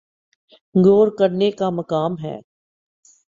غور 0.75 1.07
کرنے 1.19 1.51
کا 1.51 1.69
مقام 1.69 2.15
ہے۔ 2.23 2.39